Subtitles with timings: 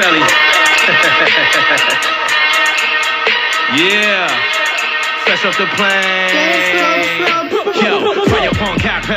[0.00, 0.20] Belly.
[3.76, 4.32] yeah.
[5.26, 6.89] Fresh off the plane.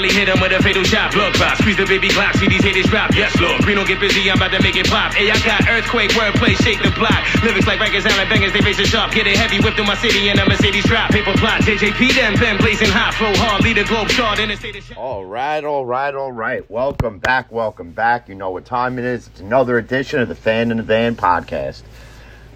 [0.03, 1.13] Pelly hit him with a fatal shot.
[1.13, 3.15] Blood box, squeeze the baby Glock, see these haters drop.
[3.15, 3.61] Yes, Lord.
[3.63, 5.13] Don't get busy, I'm about to make it pop.
[5.13, 7.23] Hey, I got earthquake, wordplay, shake the block.
[7.41, 9.13] Lyrics like records, Allen bangers, they face it sharp.
[9.13, 11.09] Get it heavy, whipped through my city in a Mercedes drop.
[11.11, 13.13] Paper plot, JJP, them, Ben blazing hot.
[13.13, 16.33] Flow hard, lead a globe shard in the state of All right, all right, all
[16.33, 16.69] right.
[16.69, 18.27] Welcome back, welcome back.
[18.27, 19.27] You know what time it is.
[19.27, 21.81] It's another edition of the Fan in the Van podcast.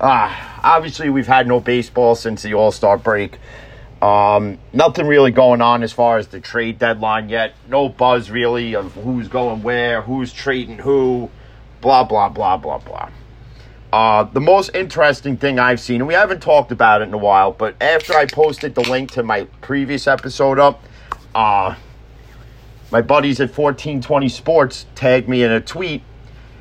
[0.01, 3.39] Ah, obviously, we've had no baseball since the All Star break.
[4.01, 7.53] Um, nothing really going on as far as the trade deadline yet.
[7.67, 11.29] No buzz really of who's going where, who's trading who,
[11.81, 13.09] blah, blah, blah, blah, blah.
[13.91, 17.17] Uh, the most interesting thing I've seen, and we haven't talked about it in a
[17.17, 20.83] while, but after I posted the link to my previous episode up,
[21.33, 21.75] uh,
[22.91, 26.03] my buddies at 1420 Sports tagged me in a tweet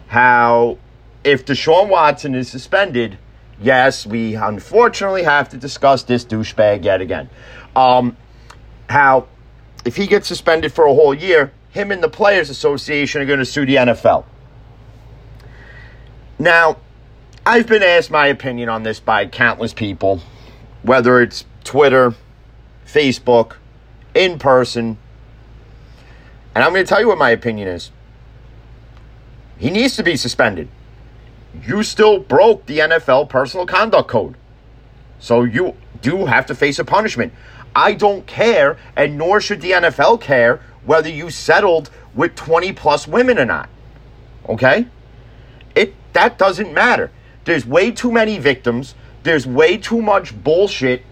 [0.08, 0.78] how
[1.24, 3.18] if Deshaun Watson is suspended,
[3.60, 7.30] yes, we unfortunately have to discuss this douchebag yet again.
[7.74, 8.16] Um,
[8.88, 9.28] how
[9.84, 13.38] if he gets suspended for a whole year, him and the Players Association are going
[13.38, 14.24] to sue the NFL.
[16.38, 16.78] Now,
[17.44, 20.20] I've been asked my opinion on this by countless people,
[20.82, 22.14] whether it's Twitter,
[22.86, 23.56] Facebook,
[24.14, 24.98] in person,
[26.54, 27.90] and I'm going to tell you what my opinion is.
[29.58, 30.68] He needs to be suspended
[31.64, 34.36] you still broke the NFL personal conduct code.
[35.18, 37.32] So you do have to face a punishment.
[37.74, 43.06] I don't care, and nor should the NFL care whether you settled with 20 plus
[43.06, 43.68] women or not.
[44.48, 44.86] Okay?
[45.74, 47.10] It that doesn't matter.
[47.44, 48.94] There's way too many victims.
[49.22, 51.02] There's way too much bullshit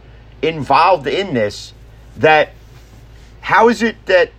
[0.43, 1.73] involved in this
[2.17, 2.51] that
[3.41, 4.31] how is it that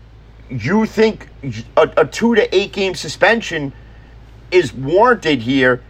[0.50, 1.28] you think
[1.76, 3.74] a, a 2 to 8 game suspension
[4.52, 5.82] is warranted here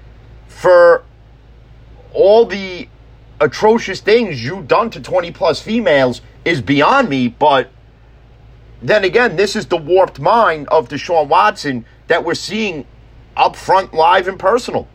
[0.56, 1.04] for
[2.14, 2.88] all the
[3.42, 7.28] atrocious things you've done to 20 plus females is beyond me.
[7.28, 7.70] But
[8.82, 12.86] then again, this is the warped mind of Deshaun Watson that we're seeing
[13.36, 14.88] up front, live, and personal.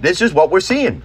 [0.00, 1.02] This is what we're seeing.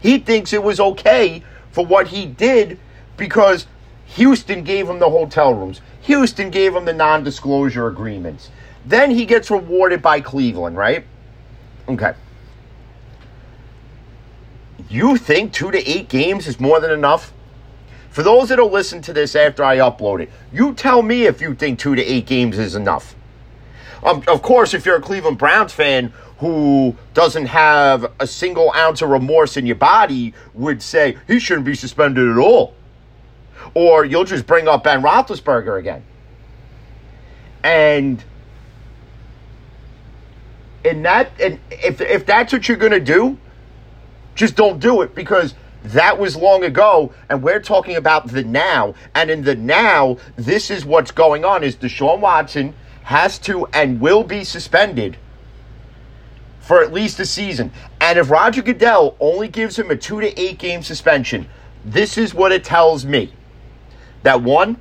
[0.00, 2.78] He thinks it was okay for what he did
[3.16, 3.66] because
[4.08, 5.80] Houston gave him the hotel rooms.
[6.02, 8.50] Houston gave him the non disclosure agreements.
[8.88, 11.04] Then he gets rewarded by Cleveland, right?
[11.86, 12.14] Okay.
[14.88, 17.34] You think two to eight games is more than enough?
[18.08, 21.54] For those that'll listen to this after I upload it, you tell me if you
[21.54, 23.14] think two to eight games is enough.
[24.02, 29.02] Um, of course, if you're a Cleveland Browns fan who doesn't have a single ounce
[29.02, 32.74] of remorse in your body, would say he shouldn't be suspended at all.
[33.74, 36.04] Or you'll just bring up Ben Roethlisberger again.
[37.62, 38.24] And
[40.88, 43.38] and that and if if that's what you're to do,
[44.34, 45.54] just don't do it because
[45.84, 50.70] that was long ago and we're talking about the now and in the now this
[50.70, 55.16] is what's going on is Deshaun Watson has to and will be suspended
[56.60, 57.72] for at least a season.
[58.00, 61.48] And if Roger Goodell only gives him a 2 to 8 game suspension,
[61.84, 63.32] this is what it tells me.
[64.24, 64.76] That one,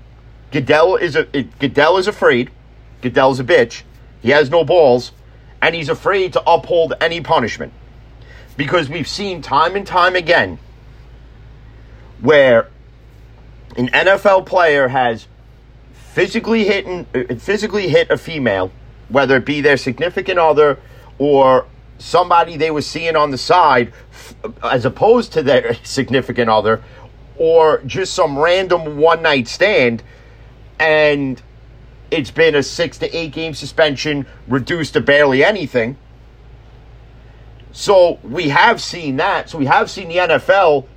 [0.52, 2.52] Goodell is a Goodell is afraid.
[3.02, 3.84] Goodell's a bitch.
[4.22, 5.14] He has no balls
[5.62, 7.74] and he's afraid to uphold any punishment.
[8.56, 10.60] Because we've seen time and time again
[12.22, 12.70] where
[13.76, 15.28] an NFL player has
[15.92, 18.72] physically hit uh, physically hit a female,
[19.10, 20.80] whether it be their significant other
[21.20, 21.68] or
[22.00, 23.94] somebody they were seeing on the side,
[24.64, 26.84] as opposed to their significant other,
[27.38, 30.02] or just some random one night stand,
[30.80, 31.42] and
[32.12, 35.98] it's been a six to eight game suspension, reduced to barely anything.
[37.72, 39.50] So we have seen that.
[39.50, 40.88] So we have seen the NFL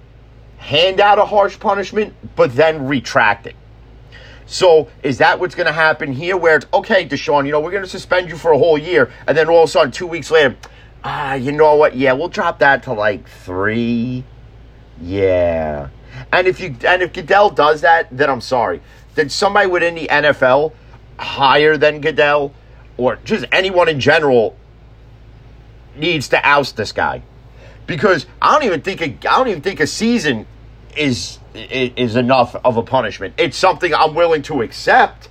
[0.59, 3.57] hand out a harsh punishment, but then retract it.
[4.47, 6.37] So is that what's going to happen here?
[6.37, 9.13] Where it's okay, Deshaun, you know we're going to suspend you for a whole year,
[9.27, 10.57] and then all of a sudden, two weeks later,
[11.05, 11.97] ah, you know what?
[11.97, 14.25] Yeah, we'll drop that to like three.
[15.01, 15.91] Yeah,
[16.33, 18.81] and if you and if Goodell does that, then I'm sorry.
[19.15, 20.73] Then somebody within the NFL
[21.21, 22.53] higher than Goodell
[22.97, 24.57] or just anyone in general
[25.97, 27.23] needs to oust this guy
[27.87, 30.47] because I don't even think a, I don't even think a season
[30.97, 33.35] is is enough of a punishment.
[33.37, 35.29] It's something I'm willing to accept,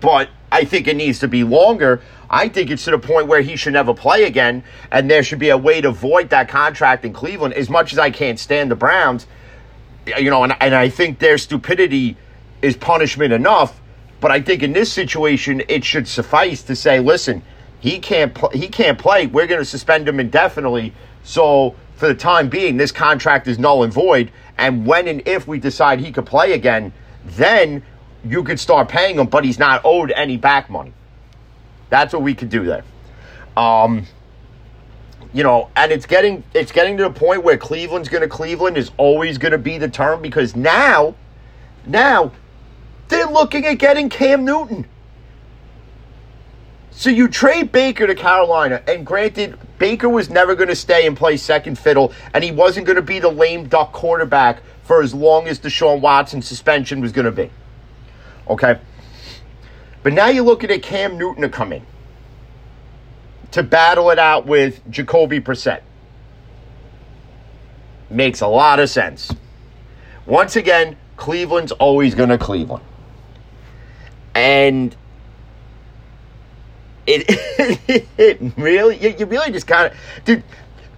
[0.00, 2.02] but I think it needs to be longer.
[2.28, 5.38] I think it's to the point where he should never play again, and there should
[5.38, 7.54] be a way to void that contract in Cleveland.
[7.54, 9.26] As much as I can't stand the Browns,
[10.18, 12.18] you know, and, and I think their stupidity
[12.60, 13.80] is punishment enough.
[14.24, 17.42] But I think in this situation, it should suffice to say, listen,
[17.78, 19.26] he can't pl- he can't play.
[19.26, 20.94] We're going to suspend him indefinitely.
[21.24, 24.32] So for the time being, this contract is null and void.
[24.56, 27.82] And when and if we decide he could play again, then
[28.24, 30.94] you could start paying him, but he's not owed any back money.
[31.90, 32.84] That's what we could do there.
[33.58, 34.06] Um,
[35.34, 38.78] you know, and it's getting it's getting to the point where Cleveland's going to Cleveland
[38.78, 41.14] is always going to be the term because now,
[41.84, 42.32] now
[43.14, 44.86] they're looking at getting Cam Newton.
[46.90, 51.16] So you trade Baker to Carolina, and granted, Baker was never going to stay and
[51.16, 55.12] play second fiddle, and he wasn't going to be the lame duck quarterback for as
[55.12, 57.50] long as Deshaun Watson suspension was going to be.
[58.48, 58.78] Okay?
[60.02, 61.84] But now you're looking at Cam Newton to come in
[63.52, 65.82] to battle it out with Jacoby Brissett.
[68.10, 69.32] Makes a lot of sense.
[70.26, 72.84] Once again, Cleveland's always going to Cleveland.
[74.34, 74.94] And
[77.06, 77.24] it,
[78.18, 80.42] it really, you, really just kind of, dude,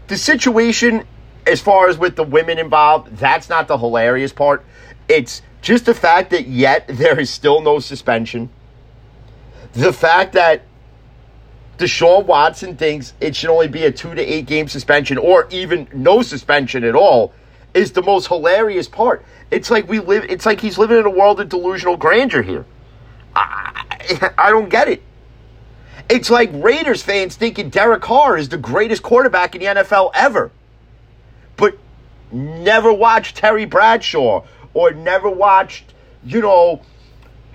[0.08, 1.04] the situation
[1.46, 4.64] as far as with the women involved, that's not the hilarious part.
[5.08, 8.50] It's just the fact that yet there is still no suspension.
[9.72, 10.62] The fact that
[11.78, 15.86] Deshaun Watson thinks it should only be a two to eight game suspension or even
[15.92, 17.32] no suspension at all
[17.74, 19.24] is the most hilarious part.
[19.50, 22.64] It's like we live, it's like he's living in a world of delusional grandeur here.
[23.36, 25.02] I, I don't get it.
[26.08, 30.50] It's like Raiders fans thinking Derek Carr is the greatest quarterback in the NFL ever,
[31.56, 31.76] but
[32.30, 35.94] never watched Terry Bradshaw or never watched,
[36.24, 36.80] you know,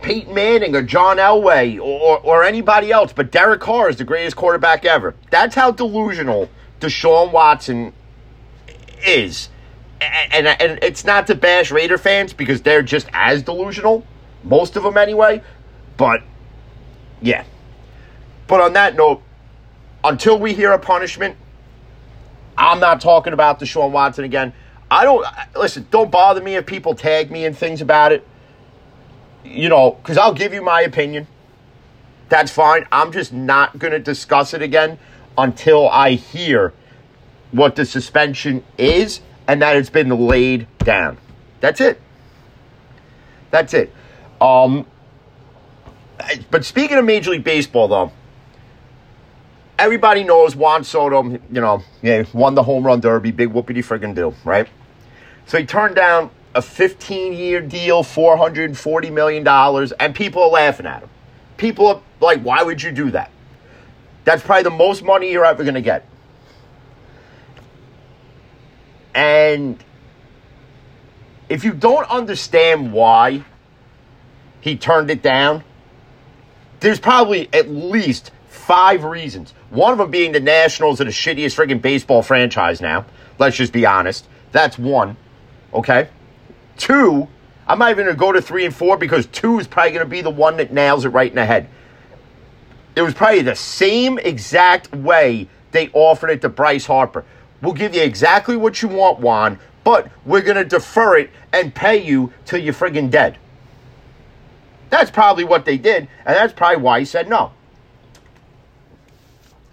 [0.02, 4.36] Peyton Manning or John Elway or, or anybody else, but Derek Carr is the greatest
[4.36, 5.16] quarterback ever.
[5.30, 6.50] That's how delusional
[6.80, 7.94] Deshaun Watson
[9.06, 9.50] is.
[10.02, 14.06] And, and, and it's not to bash Raider fans because they're just as delusional,
[14.44, 15.44] most of them anyway.
[15.98, 16.24] But
[17.22, 17.44] yeah.
[18.48, 19.22] But on that note,
[20.04, 21.38] until we hear a punishment,
[22.58, 24.54] I'm not talking about Deshaun Watson again.
[24.90, 25.88] I don't listen.
[25.90, 28.28] Don't bother me if people tag me and things about it
[29.44, 31.28] you know, because I'll give you my opinion.
[32.30, 32.86] That's fine.
[32.92, 34.98] I'm just not going to discuss it again
[35.38, 36.74] until I hear
[37.52, 41.18] what the suspension is and that it's been laid down.
[41.60, 42.00] That's it.
[43.50, 43.94] That's it.
[44.40, 44.86] Um,
[46.50, 48.12] but speaking of Major League Baseball, though,
[49.80, 54.16] everybody knows Juan Soto, you know, yeah, won the home run derby, big whoopity friggin'
[54.16, 54.68] do, right?
[55.46, 59.48] So he turned down a 15 year deal, $440 million,
[60.00, 61.10] and people are laughing at him.
[61.58, 63.32] People are like, why would you do that?
[64.24, 66.08] That's probably the most money you're ever going to get.
[69.14, 69.84] And
[71.50, 73.44] if you don't understand why
[74.62, 75.64] he turned it down,
[76.82, 79.54] there's probably at least five reasons.
[79.70, 83.06] One of them being the Nationals are the shittiest friggin' baseball franchise now.
[83.40, 84.28] Let's just be honest.
[84.52, 85.16] That's one.
[85.74, 86.10] Okay?
[86.78, 87.28] Two,
[87.68, 90.06] I'm not even going to go to three and four because two is probably going
[90.06, 91.70] to be the one that nails it right in the head.
[92.96, 97.24] It was probably the same exact way they offered it to Bryce Harper.
[97.62, 101.74] We'll give you exactly what you want, Juan, but we're going to defer it and
[101.74, 103.38] pay you till you're friggin' dead.
[104.92, 107.54] That's probably what they did, and that's probably why he said no.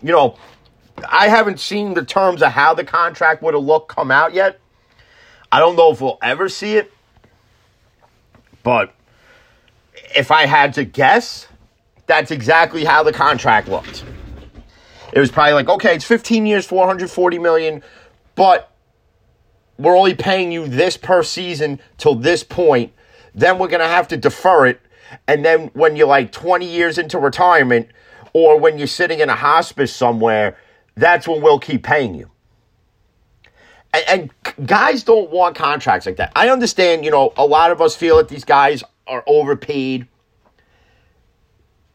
[0.01, 0.39] You know,
[1.07, 4.61] I haven't seen the terms of how the contract would have looked come out yet.
[5.51, 6.93] I don't know if we'll ever see it.
[8.63, 8.95] But
[10.15, 11.49] if I had to guess,
[12.07, 14.05] that's exactly how the contract looked.
[15.13, 17.83] It was probably like, okay, it's 15 years, 440 million,
[18.35, 18.71] but
[19.79, 22.93] we're only paying you this per season till this point.
[23.35, 24.81] Then we're going to have to defer it.
[25.27, 27.89] And then when you're like 20 years into retirement
[28.33, 30.57] or when you're sitting in a hospice somewhere,
[30.97, 32.31] that's when we'll keep paying you.
[33.93, 36.33] And, and guys don't want contracts like that.
[36.37, 40.07] I understand, you know, a lot of us feel that these guys are overpaid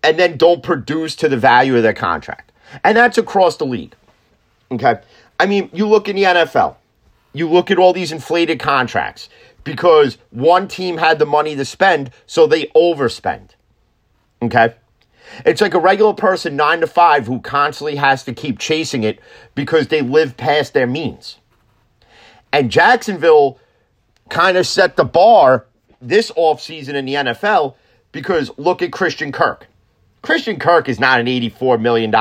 [0.03, 2.51] and then don't produce to the value of their contract.
[2.83, 3.95] And that's across the league.
[4.71, 4.99] Okay.
[5.39, 6.75] I mean, you look in the NFL,
[7.33, 9.29] you look at all these inflated contracts
[9.63, 13.51] because one team had the money to spend, so they overspend.
[14.41, 14.75] Okay.
[15.45, 19.19] It's like a regular person, nine to five, who constantly has to keep chasing it
[19.55, 21.37] because they live past their means.
[22.51, 23.59] And Jacksonville
[24.29, 25.65] kind of set the bar
[26.01, 27.75] this offseason in the NFL
[28.11, 29.67] because look at Christian Kirk.
[30.21, 32.11] Christian Kirk is not an $84 million,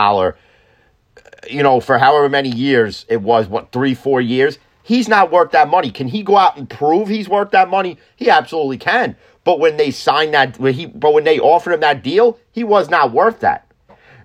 [1.51, 4.59] you know, for however many years it was, what, three, four years?
[4.83, 5.91] He's not worth that money.
[5.91, 7.99] Can he go out and prove he's worth that money?
[8.17, 9.17] He absolutely can.
[9.45, 12.65] But when they signed that, when he, but when they offered him that deal, he
[12.65, 13.67] was not worth that.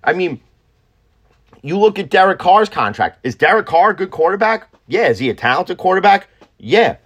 [0.03, 0.41] I mean,
[1.61, 3.19] you look at Derek Carr's contract.
[3.23, 4.69] Is Derek Carr a good quarterback?
[4.87, 5.07] Yeah.
[5.07, 6.27] Is he a talented quarterback?
[6.57, 6.97] Yeah.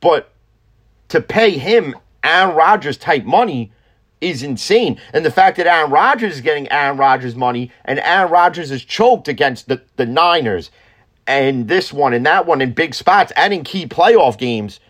[0.00, 0.32] But
[1.08, 3.72] to pay him Aaron Rodgers type money
[4.20, 5.00] is insane.
[5.12, 8.84] And the fact that Aaron Rodgers is getting Aaron Rodgers money and Aaron Rodgers is
[8.84, 10.70] choked against the, the Niners
[11.26, 14.80] and this one and that one in big spots and in key playoff games.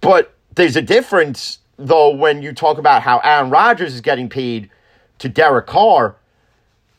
[0.00, 4.70] But there's a difference, though, when you talk about how Aaron Rodgers is getting paid
[5.18, 6.16] to Derek Carr.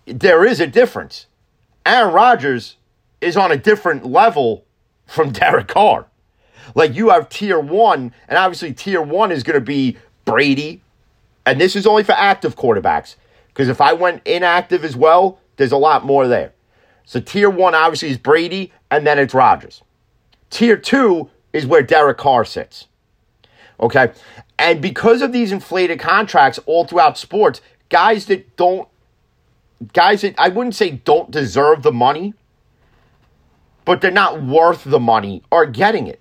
[0.06, 1.28] There is a difference.
[1.86, 2.78] Aaron Rodgers
[3.22, 4.66] is on a different level
[5.06, 6.08] from Derek Carr.
[6.74, 10.82] Like you have tier one, and obviously tier one is going to be Brady,
[11.46, 13.16] and this is only for active quarterbacks.
[13.50, 16.52] Because if I went inactive as well, there's a lot more there.
[17.06, 19.84] So tier one obviously is Brady, and then it's Rodgers.
[20.50, 22.88] Tier two is where Derek Carr sits.
[23.80, 24.12] Okay.
[24.58, 28.88] And because of these inflated contracts all throughout sports, guys that don't,
[29.94, 32.34] guys that I wouldn't say don't deserve the money,
[33.84, 36.20] but they're not worth the money are getting it.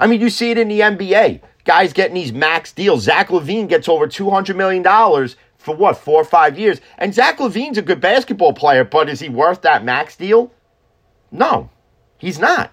[0.00, 1.40] I mean, you see it in the NBA.
[1.64, 3.04] Guys getting these max deals.
[3.04, 4.82] Zach LaVine gets over $200 million
[5.64, 6.80] for what, four or five years.
[6.98, 10.52] And Zach LaVine's a good basketball player, but is he worth that max deal?
[11.32, 11.70] No,
[12.18, 12.70] he's not.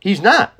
[0.00, 0.52] He's not.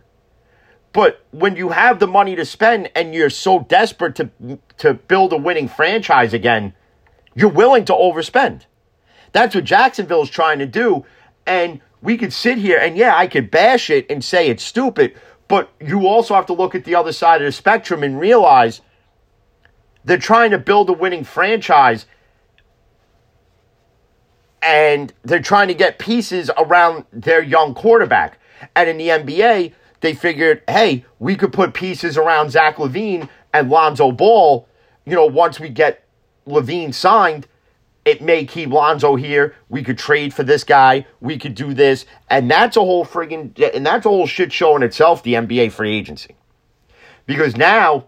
[0.93, 4.31] But when you have the money to spend and you're so desperate to,
[4.79, 6.75] to build a winning franchise again,
[7.35, 8.67] you're willing to overspend.
[9.33, 11.05] That's what Jacksonville's trying to do.
[11.45, 15.19] And we could sit here and, yeah, I could bash it and say it's stupid,
[15.49, 18.81] but you also have to look at the other side of the spectrum and realize–
[20.05, 22.07] they're trying to build a winning franchise
[24.63, 28.39] and they're trying to get pieces around their young quarterback.
[28.77, 33.69] And in the NBA, they figured, hey, we could put pieces around Zach LaVine and
[33.69, 34.69] Lonzo Ball.
[35.05, 36.05] You know, once we get
[36.47, 37.49] LaVine signed,
[38.05, 39.55] it may keep Lonzo here.
[39.69, 41.07] We could trade for this guy.
[41.21, 42.05] We could do this.
[42.31, 45.73] And that's a whole friggin' and that's a whole shit show in itself, the NBA
[45.73, 46.37] free agency.
[47.27, 48.07] Because now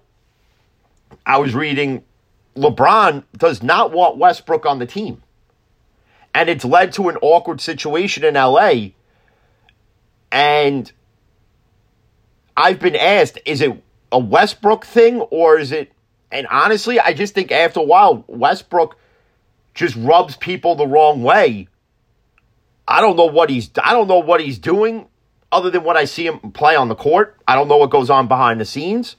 [1.27, 2.05] I was reading
[2.57, 5.23] LeBron does not want Westbrook on the team.
[6.35, 8.91] And it's led to an awkward situation in LA.
[10.31, 10.91] And
[12.57, 15.93] I've been asked, is it a Westbrook thing or is it
[16.31, 18.99] and honestly, I just think after a while Westbrook
[19.73, 21.69] just rubs people the wrong way.
[22.89, 25.07] I don't know what he's I don't know what he's doing
[25.53, 27.37] other than what I see him play on the court.
[27.47, 29.17] I don't know what goes on behind the scenes.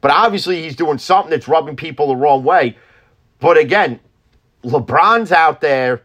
[0.00, 2.76] But obviously, he's doing something that's rubbing people the wrong way.
[3.38, 4.00] But again,
[4.64, 6.02] LeBron's out there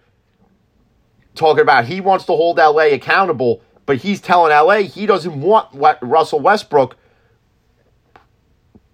[1.33, 5.69] talking about he wants to hold LA accountable, but he's telling LA he doesn't want
[6.01, 6.97] Russell Westbrook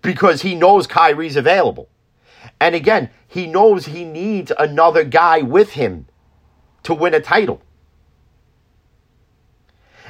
[0.01, 1.87] because he knows Kyrie's available.
[2.59, 6.07] And again, he knows he needs another guy with him
[6.83, 7.61] to win a title.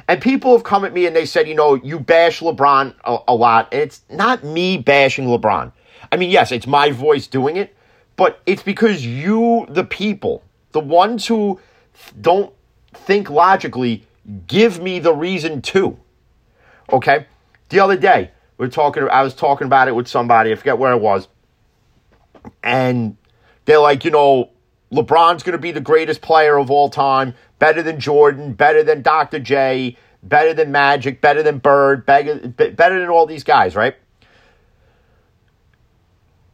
[0.08, 3.18] And people have come at me and they said, you know, you bash LeBron a,
[3.28, 3.72] a lot.
[3.72, 5.72] It's not me bashing LeBron.
[6.10, 7.74] I mean, yes, it's my voice doing it,
[8.16, 10.42] but it's because you, the people,
[10.72, 11.60] the ones who
[12.20, 12.52] don't
[12.92, 14.06] think logically,
[14.46, 15.96] give me the reason to.
[16.92, 17.26] Okay?
[17.70, 20.78] The other day, we are talking I was talking about it with somebody, I forget
[20.78, 21.28] where it was.
[22.62, 23.16] And
[23.64, 24.50] they're like, you know,
[24.92, 29.00] LeBron's going to be the greatest player of all time, better than Jordan, better than
[29.00, 29.38] Dr.
[29.38, 33.96] J, better than Magic, better than Bird, better, than all these guys, right?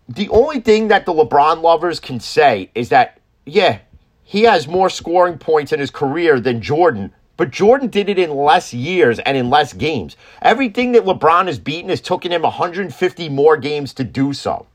[0.09, 3.80] The only thing that the LeBron lovers can say is that, yeah,
[4.23, 8.30] he has more scoring points in his career than Jordan, but Jordan did it in
[8.30, 10.16] less years and in less games.
[10.42, 14.66] Everything that LeBron has beaten has taken him 150 more games to do so.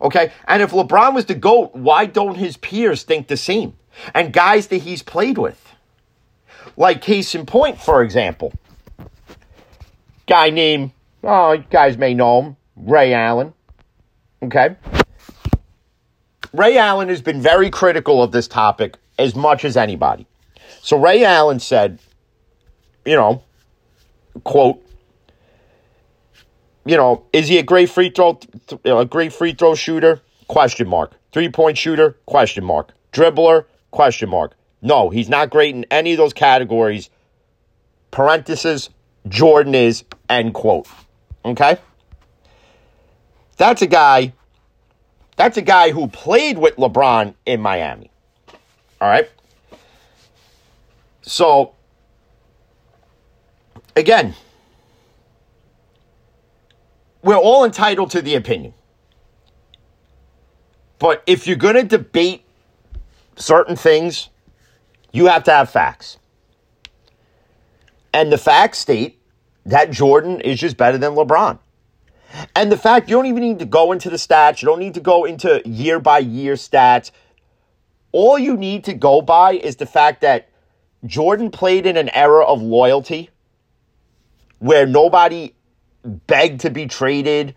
[0.00, 0.32] Okay?
[0.46, 3.74] And if LeBron was the GOAT, why don't his peers think the same?
[4.14, 5.62] And guys that he's played with.
[6.76, 8.52] Like case in point, for example.
[10.26, 10.90] Guy named,
[11.24, 13.54] oh, you guys may know him, Ray Allen.
[14.42, 14.76] Okay?
[16.52, 20.26] Ray Allen has been very critical of this topic as much as anybody.
[20.82, 21.98] So Ray Allen said,
[23.04, 23.42] you know,
[24.44, 24.85] quote,
[26.86, 28.38] you know, is he a great free throw,
[28.84, 30.22] a great free throw shooter?
[30.48, 31.12] Question mark.
[31.32, 32.12] Three point shooter?
[32.26, 32.92] Question mark.
[33.12, 33.64] Dribbler?
[33.90, 34.54] Question mark.
[34.80, 37.10] No, he's not great in any of those categories.
[38.12, 38.88] Parenthesis,
[39.26, 40.86] Jordan is, end quote.
[41.44, 41.78] Okay?
[43.56, 44.32] That's a guy,
[45.36, 48.10] that's a guy who played with LeBron in Miami.
[49.00, 49.28] All right?
[51.22, 51.74] So,
[53.96, 54.34] again,
[57.26, 58.72] we're all entitled to the opinion.
[61.00, 62.44] But if you're going to debate
[63.34, 64.30] certain things,
[65.10, 66.18] you have to have facts.
[68.14, 69.20] And the facts state
[69.66, 71.58] that Jordan is just better than LeBron.
[72.54, 74.94] And the fact you don't even need to go into the stats, you don't need
[74.94, 77.10] to go into year by year stats.
[78.12, 80.48] All you need to go by is the fact that
[81.04, 83.30] Jordan played in an era of loyalty
[84.60, 85.55] where nobody
[86.06, 87.54] begged to be traded,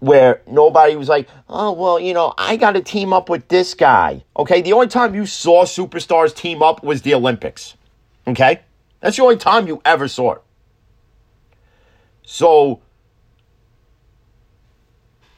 [0.00, 3.74] where nobody was like, oh, well, you know, I got to team up with this
[3.74, 4.24] guy.
[4.36, 4.60] Okay.
[4.60, 7.76] The only time you saw superstars team up was the Olympics.
[8.26, 8.60] Okay.
[9.00, 10.42] That's the only time you ever saw it.
[12.26, 12.80] So,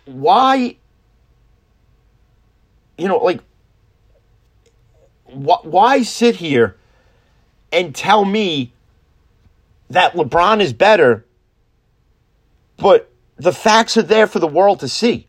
[0.04, 0.76] why,
[2.96, 3.40] you know, like,
[5.26, 6.76] wh- why sit here
[7.72, 8.72] and tell me
[9.90, 11.25] that LeBron is better,
[12.76, 15.28] but the facts are there for the world to see?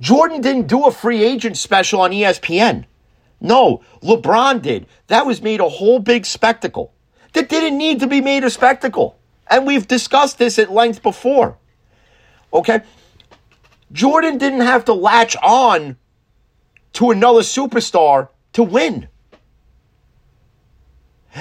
[0.00, 2.84] Jordan didn't do a free agent special on ESPN.
[3.40, 4.86] No, LeBron did.
[5.08, 6.92] That was made a whole big spectacle
[7.32, 9.18] that didn't need to be made a spectacle.
[9.48, 11.56] And we've discussed this at length before.
[12.52, 12.80] Okay?
[13.92, 15.96] Jordan didn't have to latch on
[16.94, 19.08] to another superstar to win.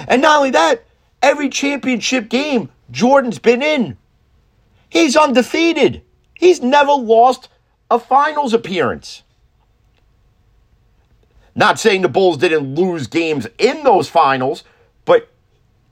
[0.07, 0.85] And not only that,
[1.21, 3.97] every championship game Jordan's been in,
[4.89, 6.03] he's undefeated.
[6.33, 7.49] He's never lost
[7.89, 9.23] a finals appearance.
[11.55, 14.63] Not saying the Bulls didn't lose games in those finals,
[15.05, 15.31] but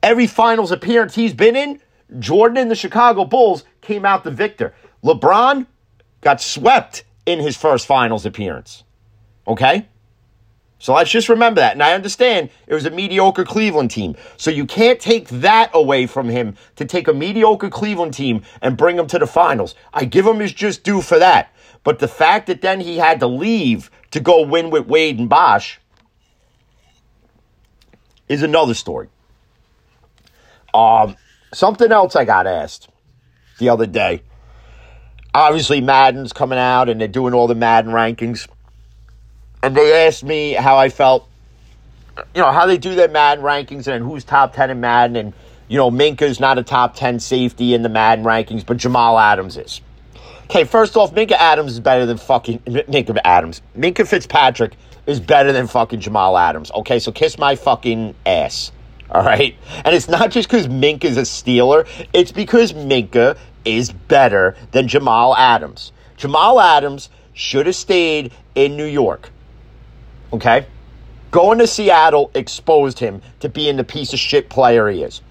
[0.03, 1.81] every finals appearance he's been in,
[2.19, 4.75] Jordan and the Chicago Bulls came out the victor.
[5.03, 5.65] LeBron
[6.21, 8.83] got swept in his first finals appearance.
[9.47, 9.87] Okay?
[10.85, 11.73] So let's just remember that.
[11.73, 14.15] And I understand it was a mediocre Cleveland team.
[14.37, 18.77] So you can't take that away from him to take a mediocre Cleveland team and
[18.77, 19.73] bring him to the finals.
[19.95, 21.51] I give him his just due for that.
[21.83, 25.27] But the fact that then he had to leave to go win with Wade and
[25.27, 25.79] Bosh
[28.29, 29.09] is another story.
[30.71, 31.15] Um,
[31.51, 32.89] something else I got asked
[33.57, 34.21] the other day.
[35.33, 38.47] Obviously, Madden's coming out and they're doing all the Madden rankings.
[39.65, 41.27] And they asked me how I felt,
[42.35, 45.15] you know, how they do their Madden rankings and who's top 10 in Madden.
[45.15, 45.33] And,
[45.67, 49.57] you know, Minkah's not a top 10 safety in the Madden rankings, but Jamal Adams
[49.57, 49.81] is.
[50.43, 53.63] Okay, first off, Minkah Adams is better than fucking Minkah Adams.
[53.75, 54.73] Minkah Fitzpatrick
[55.07, 56.69] is better than fucking Jamal Adams.
[56.69, 58.71] Okay, so kiss my fucking ass.
[59.09, 59.55] All right.
[59.83, 64.87] And it's not just because Mink is a Steeler, it's because Minkah is better than
[64.87, 65.91] Jamal Adams.
[66.17, 69.31] Jamal Adams should have stayed in New York.
[70.33, 70.65] Okay?
[71.31, 75.21] Going to Seattle exposed him to being the piece of shit player he is.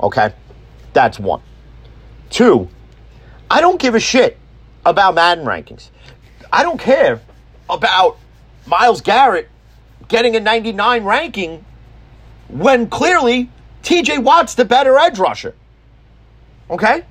[0.00, 0.32] Okay?
[0.92, 1.40] That's one.
[2.30, 2.68] Two,
[3.50, 4.38] I don't give a shit
[4.84, 5.90] about Madden rankings.
[6.52, 7.20] I don't care
[7.68, 8.18] about
[8.66, 9.48] Myles Garrett
[10.08, 11.64] getting a 99 ranking
[12.48, 13.50] when clearly
[13.82, 15.54] TJ Watt's the better edge rusher.
[16.70, 17.04] Okay?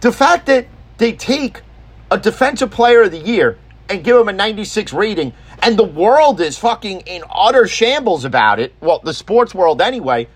[0.00, 0.66] The fact that
[0.98, 1.62] they take
[2.10, 6.40] a defensive player of the year and give him a 96 rating and the world
[6.40, 10.28] is fucking in utter shambles about it, well, the sports world anyway,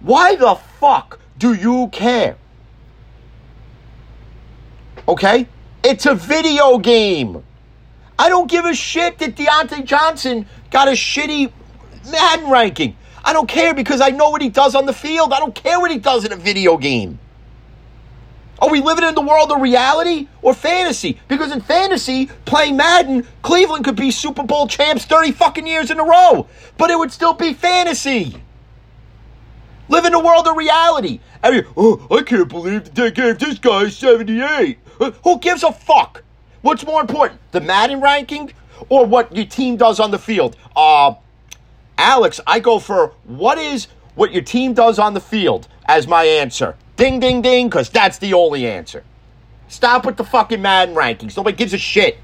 [0.00, 2.36] why the fuck do you care?
[5.06, 5.46] Okay?
[5.84, 7.44] It's a video game.
[8.18, 11.52] I don't give a shit that Diontae Johnson got a shitty
[12.10, 12.96] Madden ranking.
[13.24, 15.32] I don't care because I know what he does on the field.
[15.32, 17.18] I don't care what he does in a video game.
[18.60, 21.20] Are we living in the world of reality or fantasy?
[21.28, 26.00] Because in fantasy, playing Madden, Cleveland could be Super Bowl champs 30 fucking years in
[26.00, 28.42] a row, but it would still be fantasy.
[29.88, 31.20] Live in the world of reality.
[31.42, 34.78] I mean, oh, I can't believe they gave this guy 78.
[35.00, 36.24] Uh, who gives a fuck?
[36.62, 38.52] What's more important, the Madden ranking
[38.88, 40.56] or what your team does on the field?
[40.74, 41.14] Uh,
[41.96, 46.24] Alex, I go for what is what your team does on the field as my
[46.24, 46.76] answer.
[46.98, 49.04] Ding, ding, ding, because that's the only answer.
[49.68, 51.34] Stop with the fucking Madden rankings.
[51.34, 52.18] Nobody gives a shit.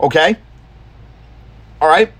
[0.00, 0.36] Okay?
[1.82, 2.10] All right?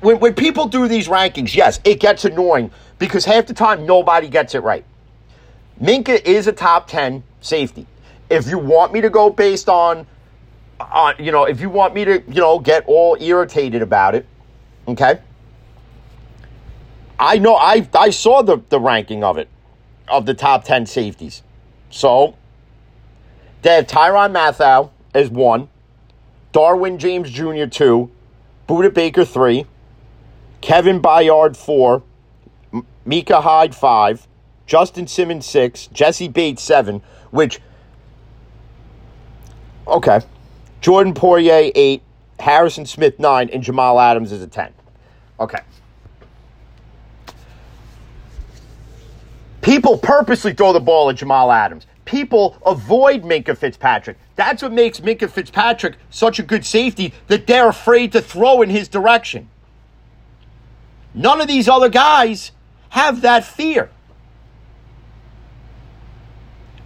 [0.00, 4.28] When, when people do these rankings, yes, it gets annoying because half the time nobody
[4.28, 4.84] gets it right.
[5.82, 7.88] Minkah is a top 10 safety.
[8.30, 10.06] If you want me to go based on,
[10.80, 14.26] on you know, if you want me to, you know, get all irritated about it,
[14.88, 15.18] Okay.
[17.18, 19.48] I know I I saw the, the ranking of it,
[20.08, 21.42] of the top 10 safeties.
[21.90, 22.36] So
[23.62, 25.68] they have Tyrann Mathieu as one,
[26.52, 27.66] Derwin James Jr.
[27.66, 28.10] two,
[28.68, 29.66] Budda Baker three,
[30.60, 32.02] Kevin Byard four,
[32.72, 34.26] M- Micah Hyde five,
[34.66, 37.60] Justin Simmons six, Jessie Bates seven, which
[39.86, 40.20] okay.
[40.80, 42.02] Jordan Poyer eight,
[42.38, 44.72] Harrison Smith nine, and Jamal Adams is a ten.
[45.40, 45.60] Okay.
[49.66, 51.88] People purposely throw the ball at Jamal Adams.
[52.04, 54.16] People avoid Minkah Fitzpatrick.
[54.36, 58.70] That's what makes Minkah Fitzpatrick such a good safety that they're afraid to throw in
[58.70, 59.48] his direction.
[61.14, 62.52] None of these other guys
[62.90, 63.90] have that fear.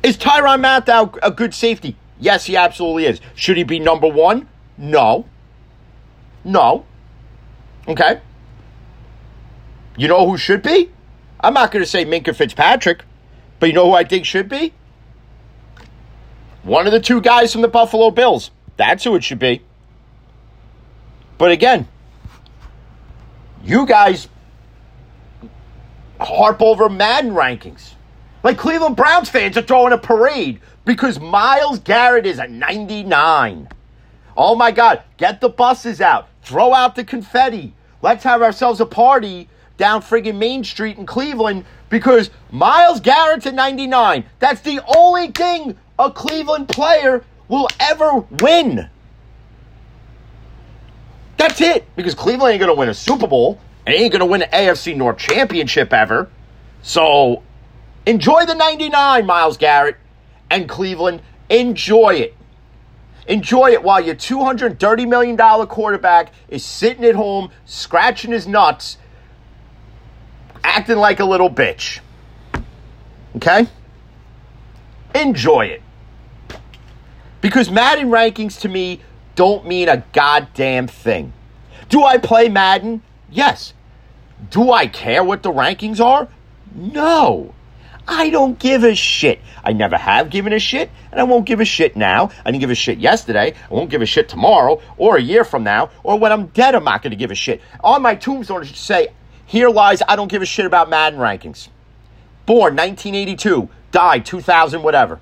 [0.03, 1.97] Is Tyrann Mathieu a good safety?
[2.19, 3.21] Yes, he absolutely is.
[3.35, 4.49] Should he be number one?
[4.79, 5.27] No.
[6.45, 6.87] No.
[7.87, 8.23] Okay.
[9.99, 10.89] You know who should be?
[11.43, 13.05] I'm not going to say Minkah Fitzpatrick,
[13.59, 14.73] but you know who I think should be?
[16.63, 18.51] One of the two guys from the Buffalo Bills.
[18.77, 19.63] That's who it should be.
[21.39, 21.89] But again,
[23.65, 24.29] you guys
[26.21, 27.95] harp over Madden rankings.
[28.43, 33.69] Like Cleveland Browns fans are throwing a parade because Myles Garrett is a 99.
[34.37, 36.29] Oh my God, get the buses out.
[36.43, 37.75] Throw out the confetti.
[38.03, 39.49] Let's have ourselves a party
[39.81, 44.25] down friggin' Main Street in Cleveland because Myles Garrett's a 99.
[44.39, 48.89] That's the only thing a Cleveland player will ever win.
[51.37, 51.85] That's it.
[51.97, 54.51] Because Cleveland ain't going to win a Super Bowl and ain't going to win an
[54.51, 56.29] AFC North championship ever.
[56.83, 57.43] So
[58.07, 59.97] enjoy the 99, Myles Garrett
[60.51, 61.23] and Cleveland.
[61.49, 62.37] Enjoy it.
[63.27, 68.99] Enjoy it while your $230 million quarterback is sitting at home, scratching his nuts,
[70.65, 72.01] acting like a little bitch.
[73.37, 73.69] Okay?
[75.15, 75.83] Enjoy it.
[77.41, 79.01] Because Madden rankings to me
[79.35, 81.33] don't mean a goddamn thing.
[81.89, 83.03] Do I play Madden?
[83.31, 83.73] Yes.
[84.51, 86.29] Do I care what the rankings are?
[86.75, 87.55] No.
[88.07, 89.41] I don't give a shit.
[89.63, 92.31] I never have given a shit, and I won't give a shit now.
[92.45, 93.55] I didn't give a shit yesterday.
[93.71, 96.75] I won't give a shit tomorrow, or a year from now, or when I'm dead,
[96.75, 97.61] I'm not going to give a shit.
[97.85, 99.09] On my tombstone, it should say,
[99.51, 101.71] Here lies, I don't give a shit about Madden rankings.
[102.47, 105.19] Born 1982, died 2000, whatever.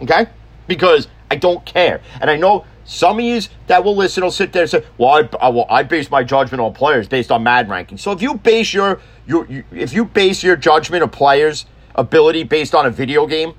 [0.00, 0.26] Okay?
[0.68, 2.00] Because I don't care.
[2.20, 5.10] And I know some of you that will listen will sit there and say, "Well,
[5.10, 8.22] I, I, well, I base my judgment on players based on Madden rankings." So if
[8.22, 12.86] you base your, your, you, if you base your judgment of players' ability based on
[12.86, 13.54] a video game,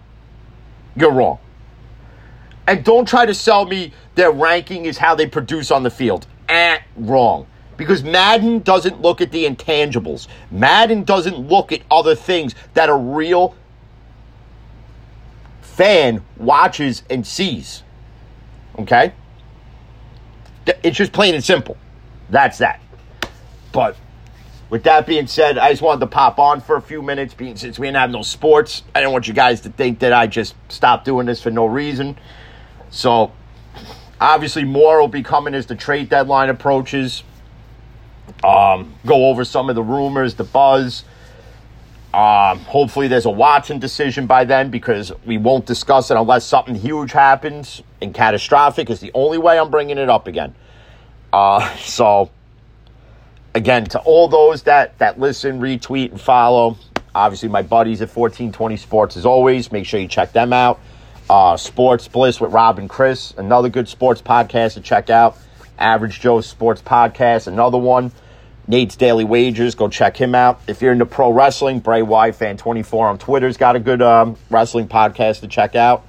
[0.95, 1.37] you're wrong.
[2.65, 6.27] And don't try to sell me their ranking is how they produce on the field.
[6.47, 7.45] Eh, wrong.
[7.77, 10.27] Because Madden doesn't look at the intangibles.
[10.51, 13.55] Madden doesn't look at other things that a real
[15.61, 17.83] fan watches and sees.
[18.77, 19.13] Okay?
[20.83, 21.77] It's just plain and simple.
[22.29, 22.79] That's that.
[23.71, 23.97] But
[24.69, 27.57] with that being said, I just wanted to pop on for a few minutes, being
[27.57, 28.83] since we didn't have no sports.
[28.95, 31.65] I didn't want you guys to think that I just stopped doing this for no
[31.65, 32.17] reason.
[32.89, 33.31] So
[34.21, 37.23] obviously more will be coming as the trade deadline approaches.
[38.43, 41.03] Um, go over some of the rumors, the buzz.
[42.13, 46.75] Um, hopefully, there's a Watson decision by then because we won't discuss it unless something
[46.75, 48.89] huge happens and catastrophic.
[48.89, 50.53] Is the only way I'm bringing it up again.
[51.31, 52.29] Uh, so,
[53.55, 56.77] again, to all those that that listen, retweet, and follow,
[57.15, 59.71] obviously my buddies at 1420 Sports as always.
[59.71, 60.79] Make sure you check them out.
[61.29, 65.37] Uh, Sports Bliss with Rob and Chris, another good sports podcast to check out.
[65.77, 68.11] Average Joe Sports Podcast, another one.
[68.67, 69.75] Nate's Daily Wagers.
[69.75, 70.61] Go check him out.
[70.67, 74.37] If you're into pro wrestling, Bray Wyatt Fan 24 on Twitter's got a good um,
[74.49, 76.05] wrestling podcast to check out.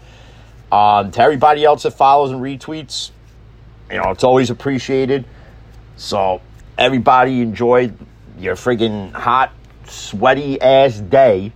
[0.71, 3.11] Um, to everybody else that follows and retweets,
[3.91, 5.25] you know, it's always appreciated.
[5.97, 6.41] So,
[6.79, 7.93] everybody enjoy
[8.39, 9.53] your friggin' hot,
[9.87, 11.53] sweaty ass day.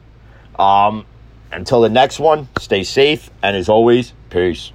[0.58, 1.06] Um,
[1.50, 4.72] until the next one, stay safe, and as always, peace.